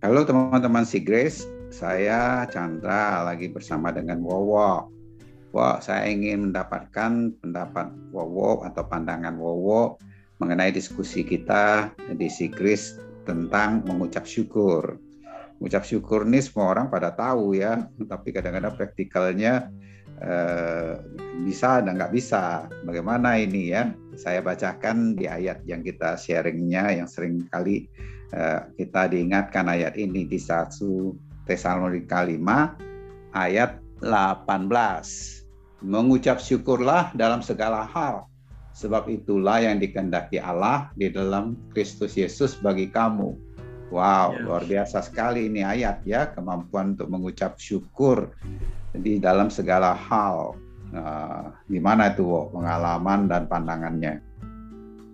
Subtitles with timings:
[0.00, 4.88] Halo teman-teman si Grace, saya Chandra lagi bersama dengan Wowo.
[5.52, 10.00] Wah, saya ingin mendapatkan pendapat Wowo atau pandangan Wowo
[10.40, 12.96] mengenai diskusi kita di si Grace
[13.28, 14.96] tentang mengucap syukur.
[15.60, 19.68] Mengucap syukur ini semua orang pada tahu ya, tapi kadang-kadang praktikalnya
[20.16, 20.96] eh,
[21.44, 22.72] bisa dan nggak bisa.
[22.88, 23.92] Bagaimana ini ya?
[24.18, 27.86] Saya bacakan di ayat yang kita sharingnya yang sering kali
[28.30, 32.78] Eh, kita diingatkan ayat ini di 1 Tesalonika 5
[33.34, 35.42] ayat 18.
[35.82, 38.30] Mengucap syukurlah dalam segala hal,
[38.70, 43.34] sebab itulah yang dikehendaki Allah di dalam Kristus Yesus bagi kamu.
[43.90, 44.46] Wow, ya.
[44.46, 48.30] luar biasa sekali ini ayat ya, kemampuan untuk mengucap syukur
[48.94, 50.54] di dalam segala hal.
[50.90, 54.14] Nah, gimana itu pengalaman dan pandangannya?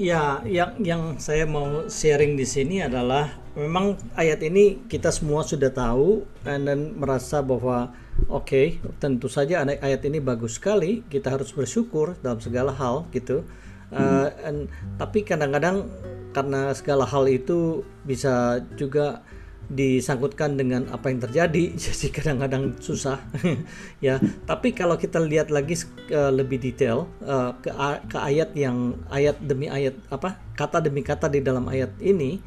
[0.00, 5.68] Ya, yang yang saya mau sharing di sini adalah memang ayat ini kita semua sudah
[5.68, 7.92] tahu dan, merasa bahwa
[8.32, 13.44] oke, okay, tentu saja ayat ini bagus sekali, kita harus bersyukur dalam segala hal gitu.
[13.92, 15.84] Uh, and, tapi kadang-kadang
[16.32, 19.20] karena segala hal itu bisa juga
[19.72, 23.18] disangkutkan dengan apa yang terjadi jadi kadang-kadang susah
[24.04, 24.20] ya.
[24.44, 25.80] Tapi kalau kita lihat lagi
[26.12, 27.72] uh, lebih detail uh, ke,
[28.08, 32.38] ke ayat yang ayat demi ayat apa kata demi kata di dalam ayat ini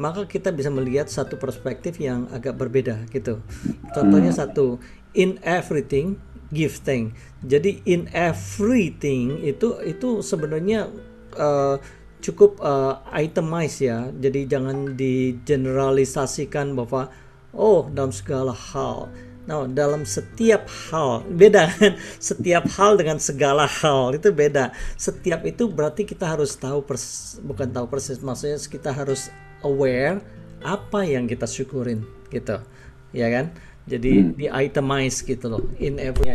[0.00, 3.44] maka kita bisa melihat satu perspektif yang agak berbeda gitu.
[3.92, 4.80] Contohnya satu
[5.12, 6.16] in everything
[6.48, 7.12] give thanks.
[7.44, 10.88] Jadi in everything itu itu sebenarnya
[11.36, 11.76] uh,
[12.20, 14.08] cukup uh, itemize ya.
[14.12, 17.08] Jadi jangan digeneralisasikan bahwa
[17.56, 19.10] oh dalam segala hal.
[19.48, 21.98] Nah, dalam setiap hal beda kan?
[22.30, 24.70] Setiap hal dengan segala hal itu beda.
[24.94, 29.32] Setiap itu berarti kita harus tahu persis, bukan tahu persis, maksudnya kita harus
[29.66, 30.22] aware
[30.62, 32.62] apa yang kita syukurin gitu.
[33.10, 33.50] Ya kan?
[33.90, 34.30] Jadi hmm.
[34.38, 36.30] di itemize gitu loh in every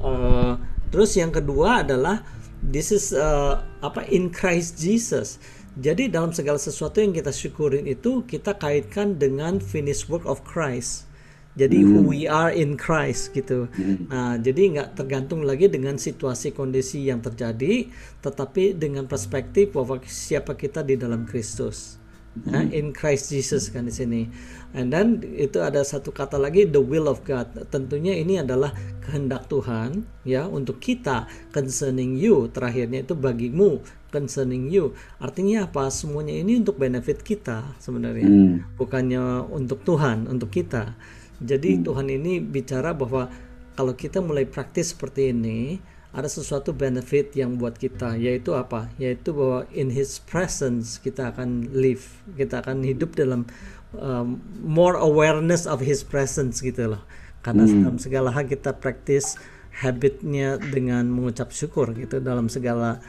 [0.00, 0.56] uh,
[0.88, 2.24] terus yang kedua adalah
[2.62, 5.42] this is uh, apa in Christ Jesus.
[5.72, 11.08] Jadi dalam segala sesuatu yang kita syukurin itu kita kaitkan dengan finished work of Christ.
[11.52, 11.88] Jadi mm.
[11.88, 13.68] who we are in Christ gitu.
[13.76, 14.08] Mm.
[14.08, 17.88] Nah, jadi nggak tergantung lagi dengan situasi kondisi yang terjadi,
[18.24, 22.01] tetapi dengan perspektif bahwa siapa kita di dalam Kristus.
[22.32, 24.24] Nah, in Christ Jesus kan di sini.
[24.72, 27.52] And then itu ada satu kata lagi the will of God.
[27.68, 28.72] Tentunya ini adalah
[29.04, 32.48] kehendak Tuhan ya untuk kita concerning you.
[32.48, 34.96] Terakhirnya itu bagimu concerning you.
[35.20, 35.92] Artinya apa?
[35.92, 38.24] Semuanya ini untuk benefit kita sebenarnya.
[38.24, 38.64] Hmm.
[38.80, 40.96] Bukannya untuk Tuhan, untuk kita.
[41.36, 41.82] Jadi hmm.
[41.84, 43.28] Tuhan ini bicara bahwa
[43.76, 45.80] kalau kita mulai praktis seperti ini,
[46.12, 48.92] ada sesuatu benefit yang buat kita yaitu apa?
[49.00, 52.04] Yaitu bahwa in his presence kita akan live
[52.36, 53.48] kita akan hidup dalam
[53.96, 57.02] um, more awareness of his presence gitu loh.
[57.40, 57.72] Karena hmm.
[57.80, 59.40] dalam segala hal kita praktis
[59.72, 63.00] habitnya dengan mengucap syukur gitu dalam segala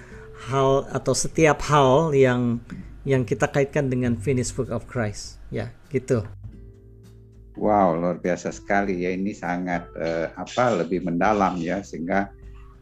[0.48, 2.64] hal atau setiap hal yang
[3.04, 5.44] yang kita kaitkan dengan finished work of Christ.
[5.52, 6.24] Ya gitu.
[7.60, 9.12] Wow luar biasa sekali ya.
[9.12, 12.32] Ini sangat uh, apa lebih mendalam ya sehingga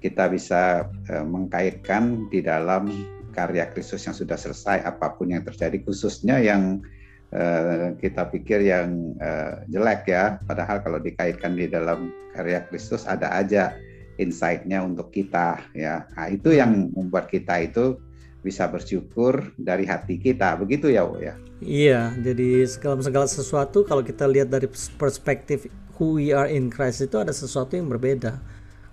[0.01, 2.89] kita bisa uh, mengkaitkan di dalam
[3.31, 6.83] karya Kristus yang sudah selesai apa pun yang terjadi khususnya yang
[7.31, 10.41] uh, kita pikir yang uh, jelek ya.
[10.43, 13.77] Padahal kalau dikaitkan di dalam karya Kristus ada aja
[14.19, 16.03] insight-nya untuk kita ya.
[16.17, 17.97] Nah, itu yang membuat kita itu
[18.41, 20.57] bisa bersyukur dari hati kita.
[20.57, 21.37] Begitu ya Bu ya?
[21.61, 24.65] Iya jadi segala segala sesuatu kalau kita lihat dari
[24.97, 25.69] perspektif
[26.01, 28.41] who we are in Christ itu ada sesuatu yang berbeda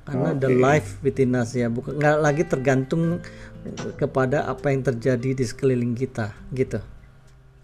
[0.09, 0.41] karena okay.
[0.41, 3.21] the life within us ya bukan nggak lagi tergantung
[4.01, 6.81] kepada apa yang terjadi di sekeliling kita gitu.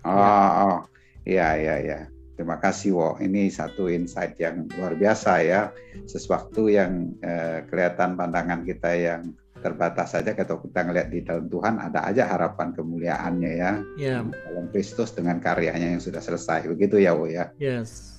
[0.04, 0.38] Oh ya.
[0.68, 0.80] oh.
[1.24, 1.98] Ya ya ya
[2.36, 3.08] terima kasih Wo.
[3.16, 5.72] Ini satu insight yang luar biasa ya.
[6.04, 9.32] Sesuatu yang eh, kelihatan pandangan kita yang
[9.64, 10.36] terbatas saja.
[10.36, 13.72] Kalau kita ngelihat di dalam Tuhan ada aja harapan kemuliaannya ya.
[13.96, 14.28] Yeah.
[14.28, 16.68] dalam Kristus dengan karyanya yang sudah selesai.
[16.68, 17.48] Begitu ya Wo ya?
[17.56, 18.13] Yes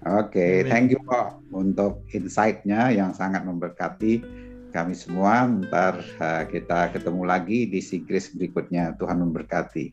[0.00, 4.24] Oke, okay, thank you Pak untuk insight-nya yang sangat memberkati
[4.72, 5.44] kami semua.
[5.44, 8.96] Ntar uh, kita ketemu lagi di Sigris berikutnya.
[8.96, 9.92] Tuhan memberkati.